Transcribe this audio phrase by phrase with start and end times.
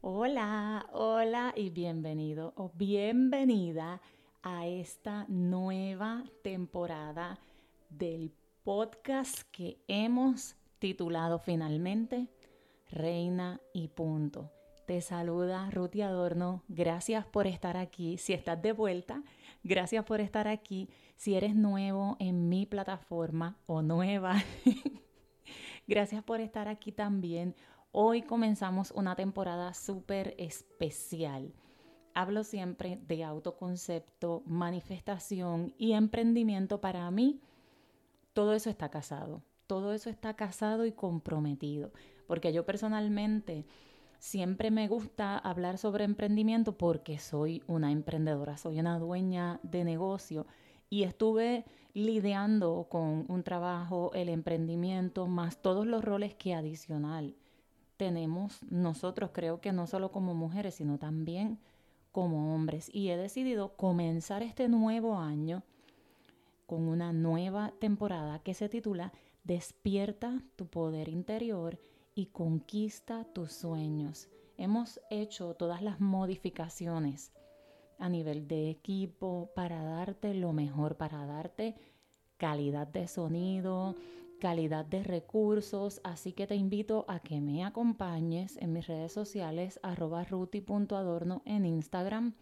[0.00, 4.00] Hola, hola y bienvenido o bienvenida
[4.44, 7.40] a esta nueva temporada
[7.90, 8.32] del
[8.62, 12.28] podcast que hemos titulado finalmente
[12.88, 14.52] Reina y punto.
[14.86, 16.62] Te saluda Ruti Adorno.
[16.68, 18.18] Gracias por estar aquí.
[18.18, 19.24] Si estás de vuelta,
[19.64, 20.88] gracias por estar aquí.
[21.16, 24.36] Si eres nuevo en mi plataforma o nueva,
[25.88, 27.56] gracias por estar aquí también.
[28.00, 31.52] Hoy comenzamos una temporada súper especial.
[32.14, 36.80] Hablo siempre de autoconcepto, manifestación y emprendimiento.
[36.80, 37.40] Para mí,
[38.34, 39.42] todo eso está casado.
[39.66, 41.90] Todo eso está casado y comprometido.
[42.28, 43.66] Porque yo personalmente
[44.20, 50.46] siempre me gusta hablar sobre emprendimiento porque soy una emprendedora, soy una dueña de negocio
[50.88, 57.34] y estuve lidiando con un trabajo, el emprendimiento, más todos los roles que adicional
[57.98, 61.58] tenemos nosotros, creo que no solo como mujeres, sino también
[62.12, 62.88] como hombres.
[62.94, 65.62] Y he decidido comenzar este nuevo año
[66.64, 69.12] con una nueva temporada que se titula
[69.44, 71.78] Despierta tu poder interior
[72.14, 74.28] y conquista tus sueños.
[74.56, 77.32] Hemos hecho todas las modificaciones
[77.98, 81.74] a nivel de equipo para darte lo mejor, para darte
[82.36, 83.96] calidad de sonido,
[84.38, 89.78] calidad de recursos, así que te invito a que me acompañes en mis redes sociales
[89.82, 92.34] arroba ruti.adorno en Instagram,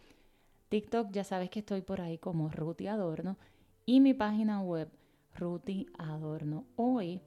[0.69, 3.37] TikTok, ya sabes que estoy por ahí como Ruti Adorno
[3.85, 4.91] y mi página web
[5.35, 6.65] Ruti Adorno.
[6.75, 7.21] Hoy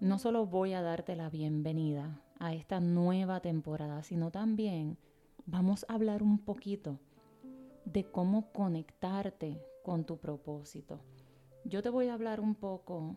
[0.00, 4.96] no solo voy a darte la bienvenida a esta nueva temporada, sino también
[5.46, 6.98] vamos a hablar un poquito
[7.84, 11.00] de cómo conectarte con tu propósito.
[11.64, 13.16] Yo te voy a hablar un poco,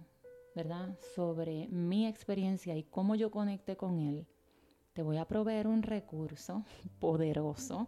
[0.56, 4.25] ¿verdad?, sobre mi experiencia y cómo yo conecté con él.
[4.94, 6.64] Te voy a proveer un recurso
[7.00, 7.88] poderoso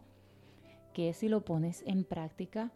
[0.94, 2.72] que si lo pones en práctica,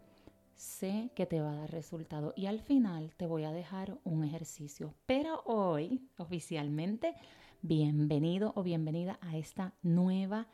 [0.55, 4.23] sé que te va a dar resultado y al final te voy a dejar un
[4.23, 4.93] ejercicio.
[5.05, 7.15] Pero hoy, oficialmente,
[7.61, 10.47] bienvenido o bienvenida a esta nueva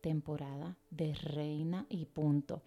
[0.00, 2.62] temporada de Reina y Punto.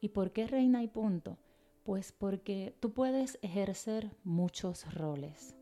[0.00, 1.38] ¿Y por qué Reina y Punto?
[1.84, 5.56] Pues porque tú puedes ejercer muchos roles,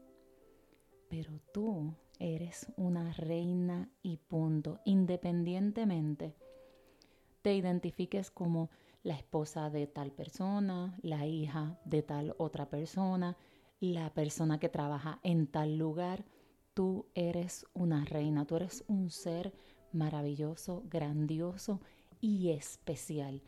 [1.09, 6.37] pero tú eres una reina y punto, independientemente
[7.43, 8.69] te identifiques como
[9.03, 13.37] la esposa de tal persona, la hija de tal otra persona,
[13.81, 16.25] la persona que trabaja en tal lugar.
[16.75, 19.55] Tú eres una reina, tú eres un ser
[19.93, 21.81] maravilloso, grandioso
[22.21, 23.43] y especial.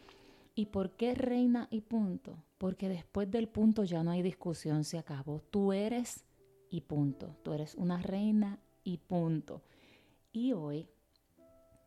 [0.55, 2.45] ¿Y por qué reina y punto?
[2.59, 5.41] Porque después del punto ya no hay discusión, se acabó.
[5.51, 6.25] Tú eres
[6.71, 7.37] y punto.
[7.43, 9.63] Tú eres una reina y punto.
[10.33, 10.89] Y hoy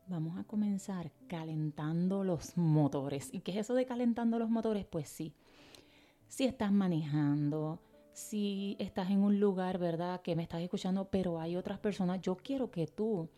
[0.07, 3.33] Vamos a comenzar calentando los motores.
[3.33, 4.85] ¿Y qué es eso de calentando los motores?
[4.85, 5.33] Pues sí,
[6.27, 7.79] si estás manejando,
[8.13, 10.21] si estás en un lugar, ¿verdad?
[10.21, 13.29] Que me estás escuchando, pero hay otras personas, yo quiero que tú,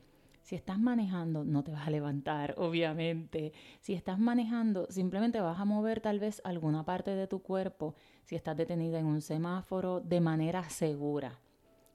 [0.48, 3.52] si estás manejando, no te vas a levantar, obviamente.
[3.82, 8.38] Si estás manejando, simplemente vas a mover tal vez alguna parte de tu cuerpo, si
[8.38, 11.42] estás detenida en un semáforo, de manera segura.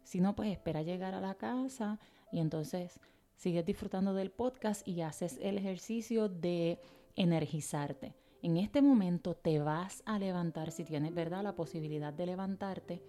[0.02, 1.98] Si no, pues espera llegar a la casa
[2.30, 3.00] y entonces
[3.36, 6.78] sigues disfrutando del podcast y haces el ejercicio de
[7.16, 8.14] energizarte.
[8.42, 13.02] En este momento te vas a levantar, si tienes verdad la posibilidad de levantarte,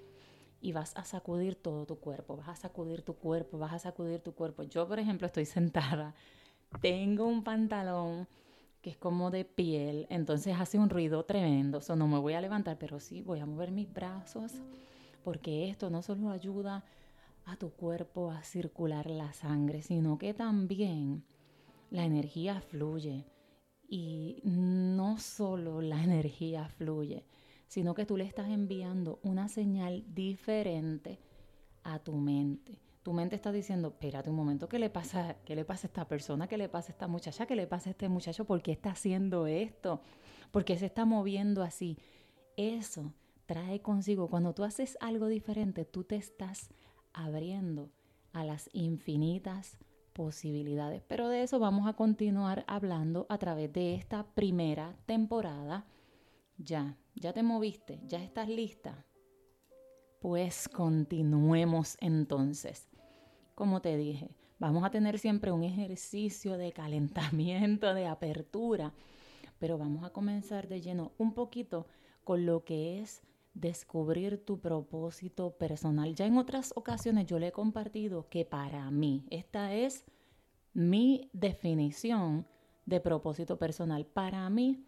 [0.64, 4.22] y vas a sacudir todo tu cuerpo, vas a sacudir tu cuerpo, vas a sacudir
[4.22, 4.64] tu cuerpo.
[4.64, 6.16] Yo, por ejemplo, estoy sentada,
[6.82, 8.28] tengo un pantalón
[8.82, 12.42] que es como de piel, entonces hace un ruido tremendo, eso no me voy a
[12.42, 14.54] levantar, pero sí voy a mover mis brazos,
[15.24, 16.84] porque esto no solo ayuda
[17.46, 21.24] a tu cuerpo a circular la sangre, sino que también
[21.92, 23.26] la energía fluye.
[23.88, 27.26] Y no solo la energía fluye,
[27.74, 31.20] sino que tú le estás enviando una señal diferente
[31.84, 32.80] a tu mente.
[33.02, 36.08] Tu mente está diciendo, espérate un momento, ¿qué le pasa, qué le pasa a esta
[36.08, 36.48] persona?
[36.48, 37.48] ¿Qué le pasa a esta muchacha?
[37.48, 38.46] ¿Qué le pasa a este muchacho?
[38.46, 40.02] ¿Por qué está haciendo esto?
[40.52, 41.98] ¿Por qué se está moviendo así?
[42.58, 43.12] Eso
[43.48, 46.70] trae consigo, cuando tú haces algo diferente, tú te estás
[47.12, 47.90] abriendo
[48.34, 49.80] a las infinitas
[50.14, 51.02] posibilidades.
[51.08, 55.88] Pero de eso vamos a continuar hablando a través de esta primera temporada.
[56.60, 59.06] Ya, ya te moviste, ya estás lista.
[60.20, 62.90] Pues continuemos entonces.
[63.56, 68.94] Como te dije, vamos a tener siempre un ejercicio de calentamiento, de apertura,
[69.60, 71.88] pero vamos a comenzar de lleno un poquito
[72.24, 73.22] con lo que es
[73.54, 76.16] descubrir tu propósito personal.
[76.16, 80.06] Ya en otras ocasiones yo le he compartido que para mí esta es
[80.74, 82.48] mi definición
[82.86, 84.06] de propósito personal.
[84.06, 84.86] Para mí,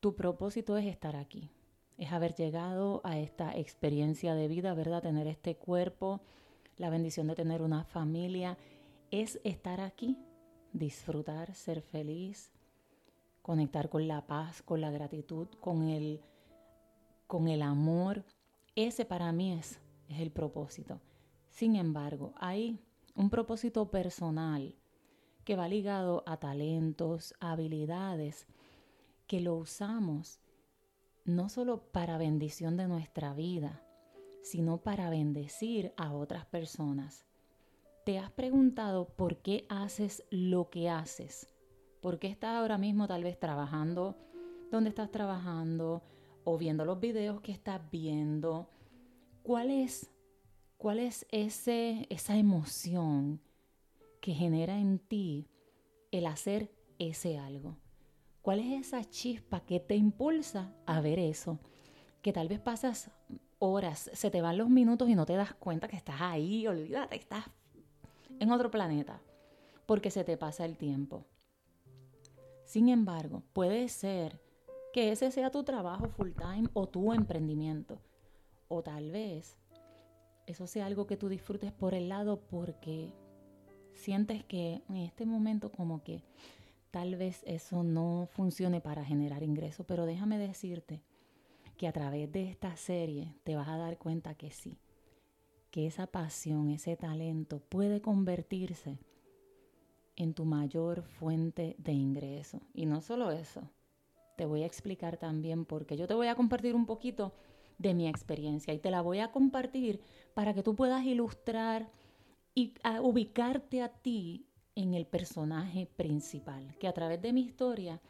[0.00, 1.50] tu propósito es estar aquí,
[1.96, 5.02] es haber llegado a esta experiencia de vida, ¿verdad?
[5.02, 6.20] Tener este cuerpo,
[6.76, 8.56] la bendición de tener una familia,
[9.10, 10.16] es estar aquí,
[10.72, 12.52] disfrutar, ser feliz,
[13.42, 16.20] conectar con la paz, con la gratitud, con el,
[17.26, 18.24] con el amor.
[18.76, 21.00] Ese para mí es, es el propósito.
[21.48, 22.78] Sin embargo, hay
[23.16, 24.76] un propósito personal
[25.44, 28.46] que va ligado a talentos, habilidades,
[29.28, 30.40] que lo usamos
[31.24, 33.82] no solo para bendición de nuestra vida,
[34.42, 37.26] sino para bendecir a otras personas.
[38.04, 41.46] ¿Te has preguntado por qué haces lo que haces?
[42.00, 44.16] ¿Por qué estás ahora mismo tal vez trabajando
[44.70, 46.02] donde estás trabajando
[46.44, 48.70] o viendo los videos que estás viendo?
[49.42, 50.10] ¿Cuál es,
[50.78, 53.42] cuál es ese, esa emoción
[54.22, 55.46] que genera en ti
[56.10, 57.76] el hacer ese algo?
[58.48, 61.58] ¿Cuál es esa chispa que te impulsa a ver eso?
[62.22, 63.10] Que tal vez pasas
[63.58, 67.16] horas, se te van los minutos y no te das cuenta que estás ahí, olvídate,
[67.16, 67.44] estás
[68.38, 69.20] en otro planeta,
[69.84, 71.26] porque se te pasa el tiempo.
[72.64, 74.40] Sin embargo, puede ser
[74.94, 78.00] que ese sea tu trabajo full time o tu emprendimiento.
[78.68, 79.58] O tal vez
[80.46, 83.12] eso sea algo que tú disfrutes por el lado porque
[83.92, 86.22] sientes que en este momento como que
[86.90, 91.02] tal vez eso no funcione para generar ingresos, pero déjame decirte
[91.76, 94.78] que a través de esta serie te vas a dar cuenta que sí,
[95.70, 98.98] que esa pasión, ese talento puede convertirse
[100.16, 102.60] en tu mayor fuente de ingreso.
[102.74, 103.62] Y no solo eso,
[104.36, 107.32] te voy a explicar también porque yo te voy a compartir un poquito
[107.78, 110.00] de mi experiencia y te la voy a compartir
[110.34, 111.88] para que tú puedas ilustrar
[112.54, 114.47] y ubicarte a ti
[114.78, 118.00] en el personaje principal, que a través de mi historia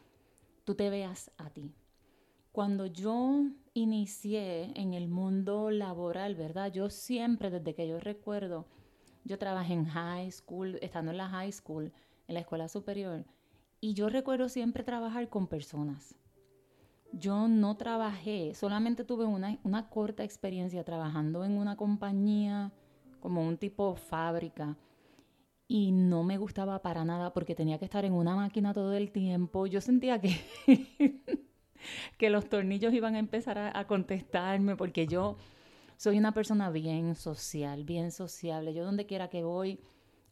[0.65, 1.73] tú te veas a ti.
[2.51, 6.71] Cuando yo inicié en el mundo laboral, ¿verdad?
[6.71, 8.67] Yo siempre, desde que yo recuerdo,
[9.23, 11.91] yo trabajé en high school, estando en la high school,
[12.27, 13.25] en la escuela superior,
[13.81, 16.13] y yo recuerdo siempre trabajar con personas.
[17.13, 22.71] Yo no trabajé, solamente tuve una, una corta experiencia trabajando en una compañía
[23.19, 24.77] como un tipo fábrica
[25.71, 29.11] y no me gustaba para nada porque tenía que estar en una máquina todo el
[29.11, 29.67] tiempo.
[29.67, 30.35] Yo sentía que,
[32.17, 35.37] que los tornillos iban a empezar a, contestarme porque yo
[35.95, 38.73] soy una persona bien social, bien sociable.
[38.73, 39.79] Yo donde quiera que voy,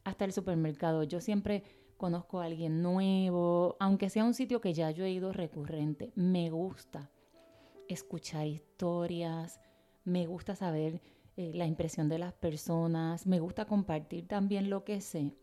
[0.02, 1.62] hasta el supermercado, yo siempre
[1.96, 6.10] conozco a alguien nuevo, aunque sea un sitio que ya yo he ido recurrente.
[6.16, 7.12] Me gusta
[7.86, 9.60] escuchar historias,
[10.02, 11.00] me gusta saber
[11.38, 15.36] eh, la impresión de las personas, me gusta compartir también lo que sé.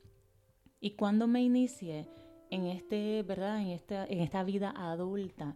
[0.81, 2.09] Y cuando me inicié
[2.50, 3.62] en, este, ¿verdad?
[3.62, 5.56] en, esta, en esta vida adulta,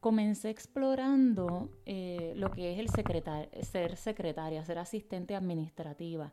[0.00, 6.32] comencé explorando eh, lo que es el ser secretaria, ser asistente administrativa.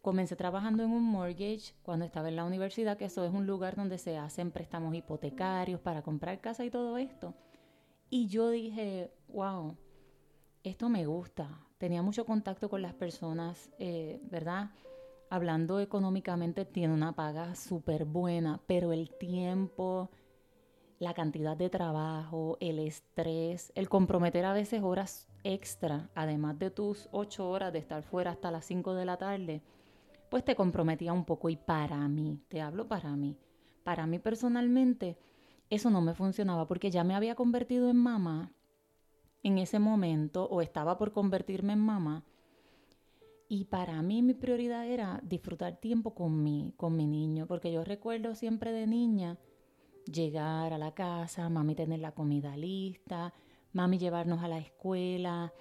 [0.00, 3.74] Comencé trabajando en un mortgage cuando estaba en la universidad, que eso es un lugar
[3.74, 7.34] donde se hacen préstamos hipotecarios para comprar casa y todo esto.
[8.10, 9.76] Y yo dije, wow,
[10.62, 14.70] esto me gusta, tenía mucho contacto con las personas, eh, ¿verdad?
[15.30, 20.08] Hablando económicamente, tiene una paga súper buena, pero el tiempo,
[21.00, 27.08] la cantidad de trabajo, el estrés, el comprometer a veces horas extra, además de tus
[27.10, 29.60] ocho horas de estar fuera hasta las cinco de la tarde,
[30.28, 31.48] pues te comprometía un poco.
[31.48, 33.36] Y para mí, te hablo para mí,
[33.82, 35.18] para mí personalmente,
[35.68, 38.52] eso no me funcionaba porque ya me había convertido en mamá
[39.42, 42.24] en ese momento o estaba por convertirme en mamá.
[43.48, 47.84] Y para mí mi prioridad era disfrutar tiempo con mi, con mi niño, porque yo
[47.84, 49.38] recuerdo siempre de niña
[50.10, 53.34] llegar a la casa, mami tener la comida lista,
[53.72, 55.52] mami llevarnos a la escuela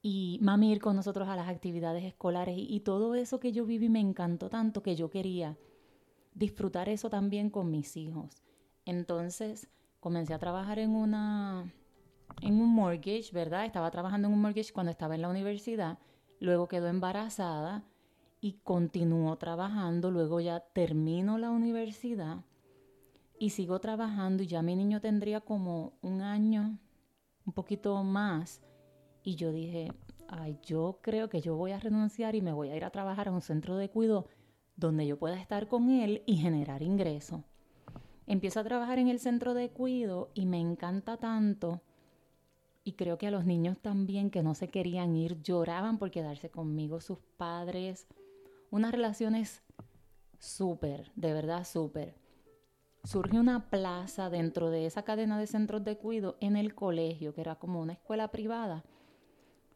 [0.00, 3.66] y mami ir con nosotros a las actividades escolares y, y todo eso que yo
[3.66, 5.58] viví me encantó tanto que yo quería
[6.34, 8.30] disfrutar eso también con mis hijos.
[8.84, 9.68] Entonces
[10.00, 11.70] comencé a trabajar en una
[12.78, 13.64] mortgage, ¿verdad?
[13.64, 15.98] Estaba trabajando en un mortgage cuando estaba en la universidad,
[16.38, 17.82] luego quedó embarazada
[18.40, 22.44] y continuó trabajando, luego ya termino la universidad
[23.36, 26.78] y sigo trabajando y ya mi niño tendría como un año,
[27.44, 28.62] un poquito más
[29.24, 29.92] y yo dije,
[30.28, 33.26] ay, yo creo que yo voy a renunciar y me voy a ir a trabajar
[33.26, 34.28] a un centro de cuidado
[34.76, 37.42] donde yo pueda estar con él y generar ingreso.
[38.28, 41.82] Empiezo a trabajar en el centro de cuidado y me encanta tanto
[42.88, 46.48] y creo que a los niños también que no se querían ir lloraban por quedarse
[46.48, 48.06] conmigo, sus padres,
[48.70, 49.62] unas relaciones
[50.38, 52.14] súper, de verdad súper.
[53.04, 57.42] Surge una plaza dentro de esa cadena de centros de cuido en el colegio, que
[57.42, 58.86] era como una escuela privada.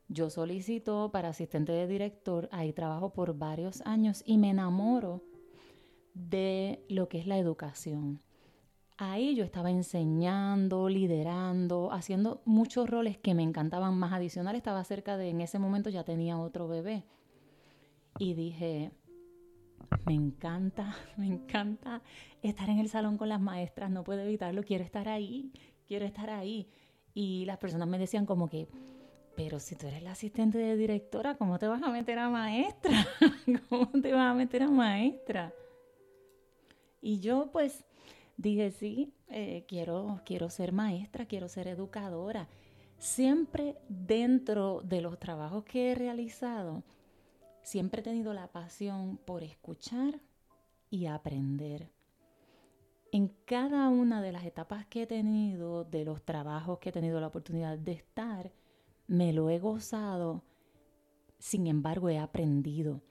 [0.08, 5.22] Yo solicito para asistente de director, ahí trabajo por varios años y me enamoro
[6.14, 8.22] de lo que es la educación.
[8.98, 14.12] Ahí yo estaba enseñando, liderando, haciendo muchos roles que me encantaban más.
[14.12, 17.04] Adicional estaba cerca de, en ese momento ya tenía otro bebé.
[18.18, 18.92] Y dije,
[20.06, 22.02] me encanta, me encanta
[22.42, 25.52] estar en el salón con las maestras, no puedo evitarlo, quiero estar ahí,
[25.86, 26.68] quiero estar ahí.
[27.14, 28.68] Y las personas me decían como que,
[29.36, 33.06] pero si tú eres la asistente de directora, ¿cómo te vas a meter a maestra?
[33.68, 35.52] ¿Cómo te vas a meter a maestra?
[37.00, 37.84] Y yo pues
[38.42, 42.48] dije, sí, eh, quiero, quiero ser maestra, quiero ser educadora.
[42.98, 46.82] Siempre dentro de los trabajos que he realizado,
[47.62, 50.20] siempre he tenido la pasión por escuchar
[50.90, 51.90] y aprender.
[53.12, 57.20] En cada una de las etapas que he tenido, de los trabajos que he tenido
[57.20, 58.52] la oportunidad de estar,
[59.06, 60.42] me lo he gozado,
[61.38, 63.02] sin embargo he aprendido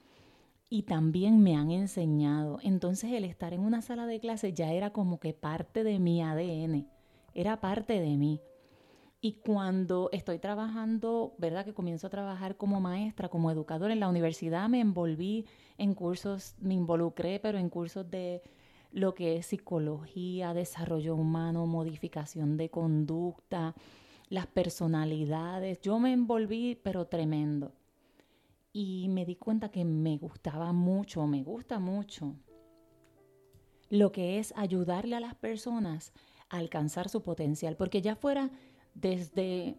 [0.73, 2.57] y también me han enseñado.
[2.63, 6.23] Entonces el estar en una sala de clase ya era como que parte de mi
[6.23, 6.87] ADN,
[7.33, 8.39] era parte de mí.
[9.19, 11.65] Y cuando estoy trabajando, ¿verdad?
[11.65, 15.45] Que comienzo a trabajar como maestra, como educadora en la universidad, me envolví
[15.77, 18.41] en cursos, me involucré, pero en cursos de
[18.93, 23.75] lo que es psicología, desarrollo humano, modificación de conducta,
[24.29, 25.81] las personalidades.
[25.81, 27.73] Yo me envolví, pero tremendo.
[28.73, 32.35] Y me di cuenta que me gustaba mucho, me gusta mucho
[33.89, 36.13] lo que es ayudarle a las personas
[36.49, 38.49] a alcanzar su potencial, porque ya fuera
[38.93, 39.75] desde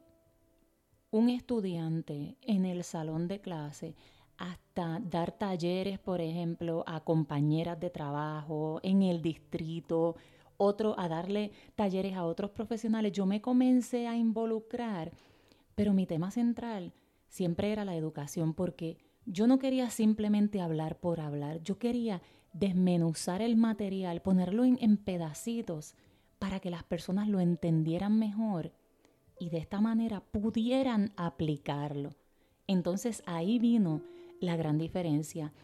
[1.10, 3.94] un estudiante en el salón de clase
[4.36, 10.16] hasta dar talleres, por ejemplo, a compañeras de trabajo en el distrito,
[10.58, 13.12] otro a darle talleres a otros profesionales.
[13.12, 15.12] Yo me comencé a involucrar,
[15.74, 16.92] pero mi tema central
[17.32, 22.20] siempre era la educación porque yo no quería simplemente hablar por hablar, yo quería
[22.52, 25.94] desmenuzar el material, ponerlo en, en pedacitos
[26.38, 28.72] para que las personas lo entendieran mejor
[29.40, 32.10] y de esta manera pudieran aplicarlo.
[32.66, 34.02] Entonces ahí vino
[34.38, 35.54] la gran diferencia.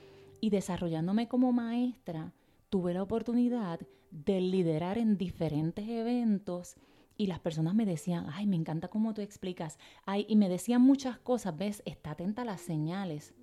[0.40, 2.32] Y desarrollándome como maestra,
[2.70, 6.76] tuve la oportunidad de liderar en diferentes eventos
[7.18, 9.78] y las personas me decían, ay, me encanta cómo tú explicas.
[10.06, 13.34] Ay, y me decían muchas cosas, ves, está atenta a las señales.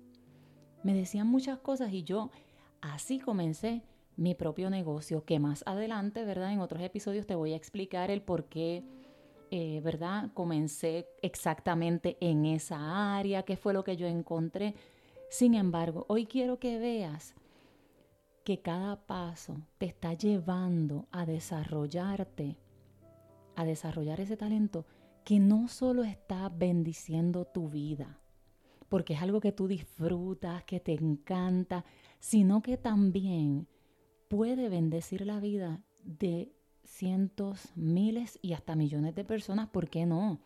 [0.82, 2.30] Me decían muchas cosas y yo
[2.80, 3.82] así comencé
[4.16, 6.52] mi propio negocio, que más adelante, ¿verdad?
[6.52, 8.82] En otros episodios te voy a explicar el por qué
[9.52, 10.30] eh, ¿verdad?
[10.34, 14.74] Comencé exactamente en esa área, qué fue lo que yo encontré.
[15.30, 17.34] Sin embargo, hoy quiero que veas
[18.42, 22.56] que cada paso te está llevando a desarrollarte,
[23.56, 24.86] a desarrollar ese talento
[25.24, 28.20] que no solo está bendiciendo tu vida,
[28.88, 31.84] porque es algo que tú disfrutas, que te encanta,
[32.20, 33.66] sino que también
[34.28, 36.52] puede bendecir la vida de
[36.84, 40.40] cientos, miles y hasta millones de personas, ¿por qué no?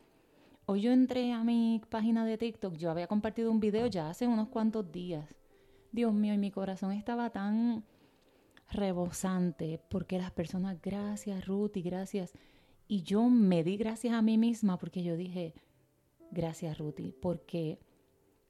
[0.64, 4.26] Hoy yo entré a mi página de TikTok, yo había compartido un video ya hace
[4.26, 5.34] unos cuantos días.
[5.92, 7.84] Dios mío, y mi corazón estaba tan
[8.70, 12.32] rebosante porque las personas, gracias Ruth y gracias.
[12.90, 15.54] Y yo me di gracias a mí misma porque yo dije,
[16.32, 17.78] gracias Ruti, porque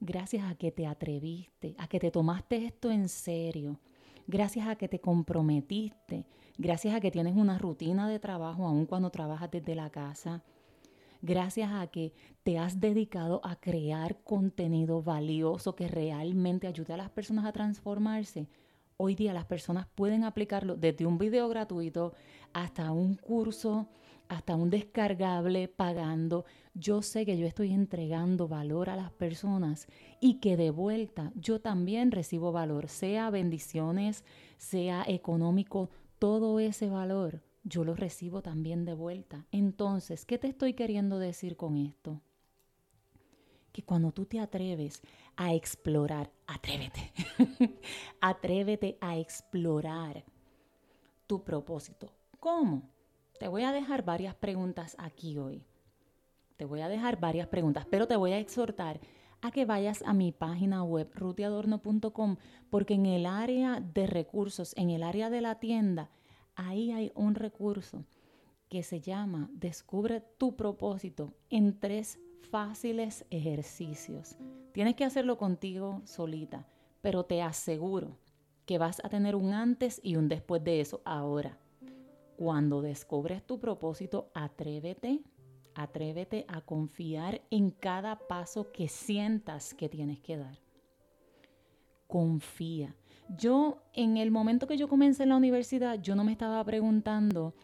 [0.00, 3.78] gracias a que te atreviste, a que te tomaste esto en serio,
[4.26, 6.25] gracias a que te comprometiste,
[6.56, 10.42] gracias a que tienes una rutina de trabajo aun cuando trabajas desde la casa,
[11.20, 17.11] gracias a que te has dedicado a crear contenido valioso que realmente ayude a las
[17.11, 18.49] personas a transformarse.
[19.02, 22.12] Hoy día las personas pueden aplicarlo desde un video gratuito
[22.52, 23.88] hasta un curso,
[24.28, 26.45] hasta un descargable pagando.
[26.75, 29.87] Yo sé que yo estoy entregando valor a las personas
[30.21, 34.23] y que de vuelta yo también recibo valor, sea bendiciones,
[34.59, 35.88] sea económico,
[36.19, 39.47] todo ese valor yo lo recibo también de vuelta.
[39.50, 42.21] Entonces, ¿qué te estoy queriendo decir con esto?
[43.72, 45.02] Que cuando tú te atreves
[45.36, 47.12] a explorar, atrévete,
[48.20, 50.24] atrévete a explorar
[51.26, 52.12] tu propósito.
[52.40, 52.90] ¿Cómo?
[53.38, 55.64] Te voy a dejar varias preguntas aquí hoy.
[56.56, 59.00] Te voy a dejar varias preguntas, pero te voy a exhortar
[59.40, 62.36] a que vayas a mi página web rutiadorno.com
[62.68, 66.10] porque en el área de recursos, en el área de la tienda,
[66.54, 68.04] ahí hay un recurso
[68.68, 72.18] que se llama Descubre tu propósito en tres
[72.50, 74.37] fáciles ejercicios.
[74.73, 76.66] Tienes que hacerlo contigo solita,
[77.00, 78.16] pero te aseguro
[78.66, 81.00] que vas a tener un antes y un después de eso.
[81.04, 81.59] Ahora,
[82.37, 85.20] cuando descubres tu propósito, atrévete,
[85.75, 90.59] atrévete a confiar en cada paso que sientas que tienes que dar.
[92.06, 92.94] Confía.
[93.37, 97.54] Yo, en el momento que yo comencé en la universidad, yo no me estaba preguntando,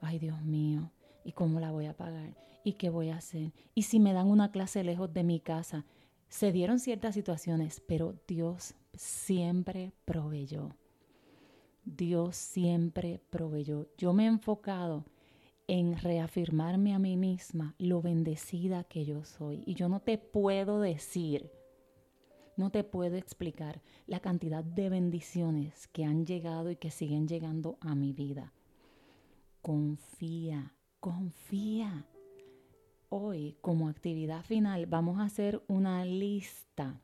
[0.00, 0.90] ay Dios mío,
[1.24, 2.34] ¿y cómo la voy a pagar?
[2.66, 3.52] ¿Y qué voy a hacer?
[3.76, 5.84] ¿Y si me dan una clase lejos de mi casa?
[6.28, 10.74] Se dieron ciertas situaciones, pero Dios siempre proveyó.
[11.84, 13.86] Dios siempre proveyó.
[13.96, 15.04] Yo me he enfocado
[15.68, 19.62] en reafirmarme a mí misma lo bendecida que yo soy.
[19.64, 21.52] Y yo no te puedo decir,
[22.56, 27.78] no te puedo explicar la cantidad de bendiciones que han llegado y que siguen llegando
[27.80, 28.52] a mi vida.
[29.62, 32.08] Confía, confía.
[33.08, 37.00] Hoy, como actividad final, vamos a hacer una lista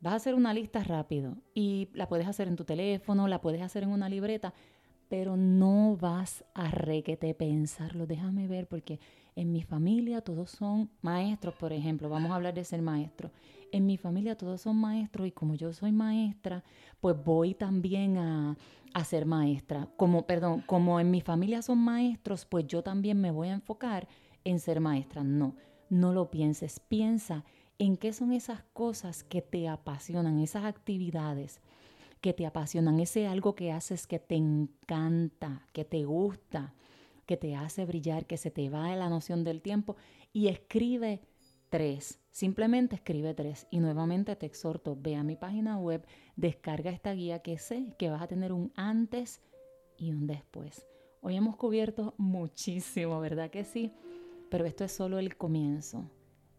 [0.00, 3.62] Vas a hacer una lista rápido y la puedes hacer en tu teléfono, la puedes
[3.62, 4.54] hacer en una libreta,
[5.08, 8.06] pero no vas a requete pensarlo.
[8.06, 9.00] Déjame ver porque
[9.34, 13.32] en mi familia todos son maestros, por ejemplo, vamos a hablar de ser maestro.
[13.72, 16.62] En mi familia todos son maestros y como yo soy maestra,
[17.00, 18.56] pues voy también a,
[19.04, 19.88] ser maestra.
[19.96, 24.08] Como, perdón, como en mi familia son maestros, pues yo también me voy a enfocar
[24.48, 25.24] en ser maestra.
[25.24, 25.54] No,
[25.90, 26.80] no lo pienses.
[26.80, 27.44] Piensa
[27.78, 31.60] en qué son esas cosas que te apasionan, esas actividades
[32.20, 36.74] que te apasionan, ese algo que haces que te encanta, que te gusta,
[37.26, 39.96] que te hace brillar, que se te va la noción del tiempo
[40.32, 41.20] y escribe
[41.68, 42.18] tres.
[42.30, 43.66] Simplemente escribe tres.
[43.70, 48.10] Y nuevamente te exhorto, ve a mi página web, descarga esta guía que sé que
[48.10, 49.42] vas a tener un antes
[49.96, 50.86] y un después.
[51.20, 53.92] Hoy hemos cubierto muchísimo, ¿verdad que sí?
[54.50, 56.10] Pero esto es solo el comienzo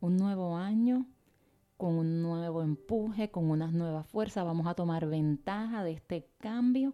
[0.02, 1.08] un nuevo año
[1.78, 4.46] con un nuevo empuje, con unas nuevas fuerzas.
[4.46, 6.94] Vamos a tomar ventaja de este cambio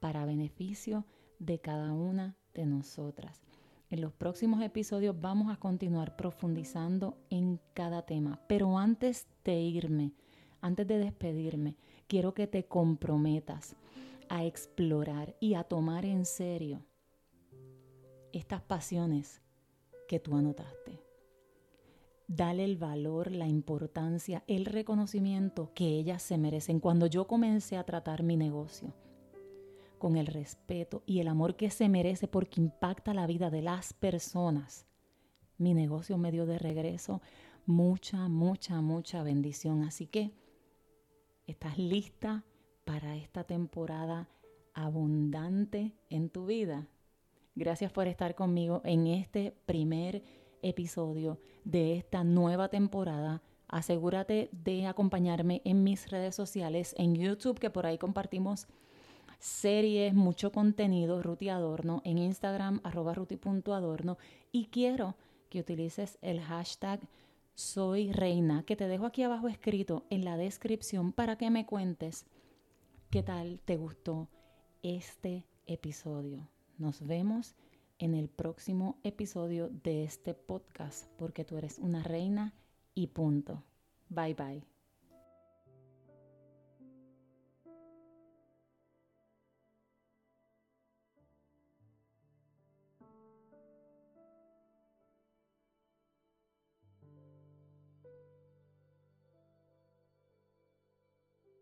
[0.00, 1.06] para beneficio
[1.38, 3.42] de cada una de nosotras.
[3.90, 10.12] En los próximos episodios vamos a continuar profundizando en cada tema, pero antes de irme,
[10.60, 11.76] antes de despedirme,
[12.08, 13.76] quiero que te comprometas
[14.28, 16.84] a explorar y a tomar en serio
[18.32, 19.43] estas pasiones
[20.06, 21.00] que tú anotaste.
[22.26, 26.80] Dale el valor, la importancia, el reconocimiento que ellas se merecen.
[26.80, 28.94] Cuando yo comencé a tratar mi negocio
[29.98, 33.92] con el respeto y el amor que se merece porque impacta la vida de las
[33.92, 34.86] personas,
[35.58, 37.20] mi negocio me dio de regreso
[37.66, 39.82] mucha, mucha, mucha bendición.
[39.82, 40.32] Así que,
[41.46, 42.44] ¿estás lista
[42.84, 44.28] para esta temporada
[44.72, 46.88] abundante en tu vida?
[47.56, 50.24] Gracias por estar conmigo en este primer
[50.62, 53.42] episodio de esta nueva temporada.
[53.68, 58.66] Asegúrate de acompañarme en mis redes sociales, en YouTube, que por ahí compartimos
[59.38, 64.18] series, mucho contenido, Ruti Adorno, en Instagram, arroba ruti.adorno.
[64.50, 65.16] Y quiero
[65.48, 67.00] que utilices el hashtag
[67.54, 72.26] soy reina, que te dejo aquí abajo escrito en la descripción para que me cuentes
[73.10, 74.28] qué tal te gustó
[74.82, 76.53] este episodio.
[76.78, 77.54] Nos vemos
[77.98, 82.52] en el próximo episodio de este podcast, porque tú eres una reina
[82.94, 83.62] y punto.
[84.08, 84.73] Bye bye.